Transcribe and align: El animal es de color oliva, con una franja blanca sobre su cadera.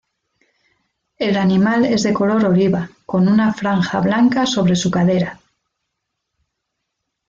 El 1.19 1.37
animal 1.37 1.85
es 1.85 2.01
de 2.01 2.11
color 2.11 2.43
oliva, 2.45 2.89
con 3.05 3.27
una 3.27 3.53
franja 3.53 3.99
blanca 3.99 4.47
sobre 4.47 4.75
su 4.75 4.89
cadera. 4.89 5.39